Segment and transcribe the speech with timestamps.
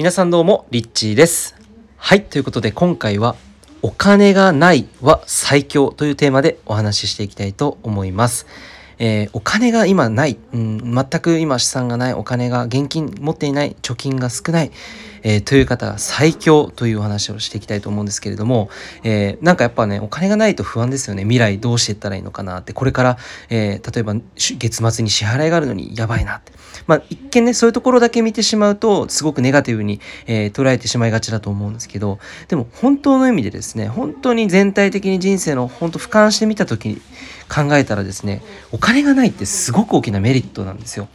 [0.00, 1.54] 皆さんどうも、リッチーです。
[1.98, 3.36] はい、ということで今回は、
[3.82, 8.46] お金がないは最強というテーマでお話ししていきたいと思います。
[8.98, 14.70] えーお金が今ない、うん、全く今資産がない、お金が現金持っていない、貯金が少ない、
[15.22, 18.70] えーという方が最強というお話をしていきたいと思うんですけれども、
[19.04, 21.22] えーなんかやっぱね、お金がないと不安ですよね。
[21.22, 23.18] 未来どうしていったらいいのかなって、これから、
[23.48, 26.52] えー例えば月末に支払いがあるのにやばいなって。
[26.86, 36.96] まあ一見ね、そういうところだけ見てしまうと、すごくネガティブに、えー捉えてしまいがちだと思うんですけど、でも本当の意味でですね、本当に全体的に人生の本当俯瞰してみた時に
[37.48, 38.42] 考えたらですね、
[38.72, 41.08] お金がないってすごく大きなメリットなんですよ。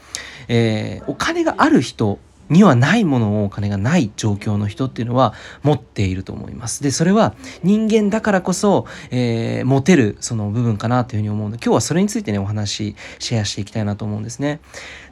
[0.47, 2.19] えーお金がある人
[2.49, 6.83] にはないものをお金がない状況の人っていうのは持っていると思います。
[6.83, 14.59] で、それは人間だからこそ、えー持てるその部分かなというふうに思うので、今日はそれについてね、お話シェアしていきたいなと思うんですね。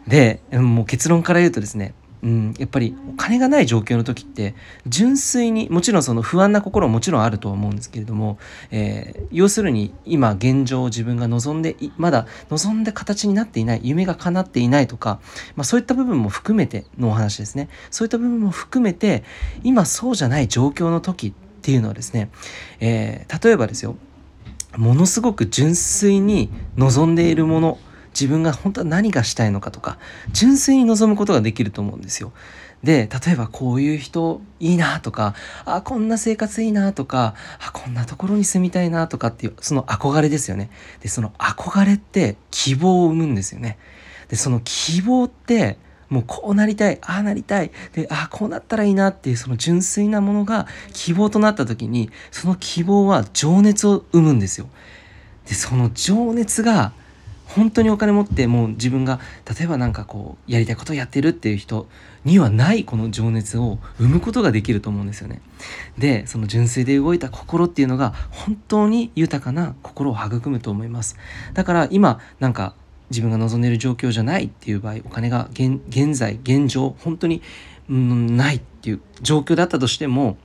[0.08, 4.56] で、もう結論から言うとですね、うん、やっぱりお金がない状況の時って
[4.88, 8.40] 純粋にもちろんその不安な心ももちろんあるとは思うんですけれども、
[8.72, 15.20] えー要するに今現状を自分が望んでまだ望んだ形になっていない夢が叶っていないとか、
[15.56, 17.68] まあ、そういった部分も含めてのお話ですね。
[17.90, 19.24] そういった部分も含めて
[19.64, 22.30] 今そうじゃない状況の時っていうのはですね、
[22.80, 23.98] えー例えばですよ
[24.78, 27.78] ものすごく純粋に望んでいるもの
[28.14, 29.98] 自分が本当は何がしたいのかとか
[30.32, 32.32] 純粋に望むことができると思うんですよ。
[32.84, 37.34] で例えばこういう人いいなとかあこんな生活いいなとか
[37.66, 40.70] あこんなところに住みたいなとかっていうその憧れですよね。
[41.02, 43.78] でその憧れって希望を生むんですよね。
[44.28, 45.78] でその希望って
[46.10, 54.68] もうこうなりたいああなりたいでああこうなったらいいなっていうその純粋なものが希望となった時にその希望は情熱を生むんですよ。
[55.48, 56.94] でその情熱が
[57.56, 59.20] 本当にお金持ってもう自分が
[59.58, 61.88] 例えばなんかこうやりたいことをやってるっていう人
[62.26, 65.42] にはないこの情熱を生むことができると思うんですよね。
[65.98, 71.18] でその純粋で動いた心っていうのが本当に豊かな心を育むと思います。
[71.54, 72.74] だから今なんか
[73.10, 77.42] 自分が望んでいる状況じゃないっていう場合お金が現現在現状本当に、
[77.90, 80.38] うん、ないっていう状況だったとしても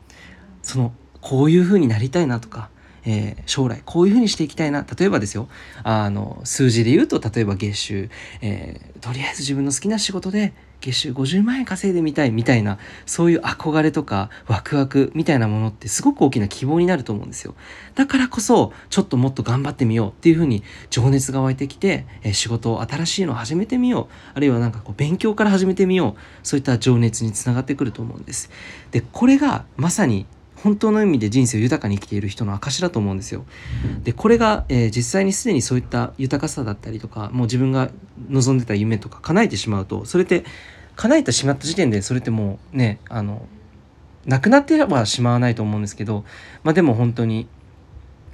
[0.62, 2.70] そのこういう風になりたいなとか、
[3.04, 4.84] えー将来こういう風にしていきたいな。
[4.98, 5.48] 例えばですよ。
[5.82, 8.10] あの数字で言うと例えば月収、
[8.40, 17.54] えーとりあえず自分の好きな仕事で月収50万円稼いでみたいみたいなそういう憧れとかワクワクみたいなものってすごく大きな希望になると思うんですよ。
[17.94, 28.50] だからこそちょっともっと頑張ってみようっていう風に情熱が湧いてきて、えー仕事を新しいのを始めてみようあるいはなんかこう勉強から始めてみようそういった情熱につながってくると思うんです。
[28.92, 30.26] でこれがまさに
[30.62, 33.44] 本当の意味で人生を豊かに生きている人の証だと思うんですよ。
[34.02, 37.90] でこれが、えー実際にすでにそういった豊かさだったりとかもう自分が
[38.28, 40.44] 望んでた夢とか叶えてしまうとそれって
[40.96, 43.46] 叶えてしまった時点でそれってもうねあの
[44.26, 46.24] なくなってはしまわないと思うんですけど
[46.64, 47.46] まあでも本当に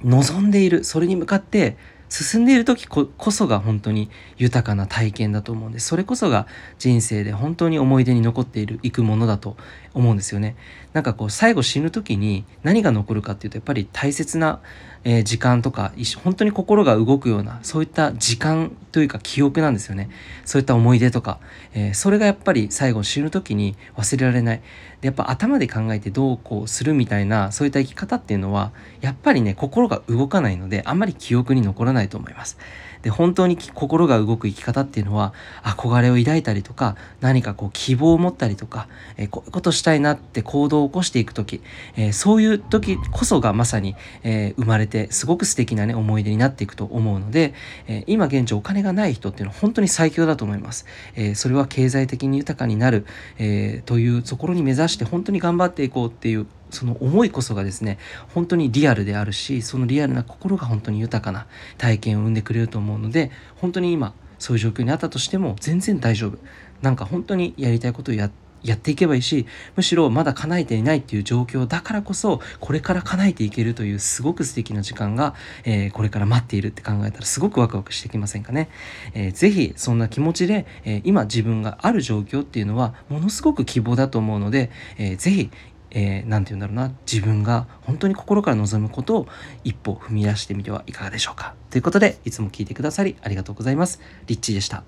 [0.03, 1.77] 望んでいるそれに向かって
[2.09, 9.57] 進んでいる時ここそが本当に豊かな体験だと思うんですそれこそが人生で本当に思い出に残っているいくものだと
[9.95, 10.55] 思うんですよね。
[10.93, 14.59] なんかこう最後死ぬ時に何が残るかっていうとやっぱり大切な、
[15.07, 20.09] え時間とか本当に心が動くようなそういった時間というか記憶なんですよね。
[20.45, 21.39] そういった思い出とか、
[21.73, 24.61] えーそれがやっぱり最後死ぬ時に忘れられない。
[25.01, 28.71] でやっぱ頭で考えてどうこうするみたいなそういった生き方っていうのは
[29.01, 31.94] やっぱりね心が動かないのであんまり記憶に残らない。
[31.95, 32.57] ないと思います。
[33.05, 41.61] で本当に心が動く生き方っていうのは憧れを抱いたりとか何かこう希望を持ったりとか、えーこういうことしたいなって行動を起こしていく時、
[41.97, 47.53] えーそういう時こそがまさに、えー生まれてすごく素敵なね思い出になっていくと思うので、
[47.87, 53.05] え今現状お金がない人っていうのは本当に最強だと思います、えそれは経済的に豊かになる、
[53.37, 57.97] えというところに目指して本当に頑張っていこうっていうその思いこそがですね
[58.33, 66.37] 本当にリアルであるしそのリアルな心が本当に豊かな体験を生んでくれると思うので本当に今そういう状況にあったとしても全然大丈夫。
[66.81, 69.45] なんか本当にやりたいことをやっていけばいいし
[69.75, 78.69] むしろまだ叶えていないっていう状況だからこそこれから叶えていけるというすごく素敵な時間が、えーこれから待っているって考えたらすごくワクワクしてきませんかね、
[79.13, 85.49] えーぜひそんな気持ちで、えー今自分がある状況っていうのはものすごく希望だと思うので、えーぜひ
[85.91, 86.91] えー、て言うんだろうな。
[87.11, 89.27] 自分が本当に心から望むことを
[89.63, 91.55] 一歩踏み出してみてはいかがでしょうか。
[91.69, 93.99] ということでいつも聞いてくださりありがとうございます。
[94.27, 94.83] リッチーでした。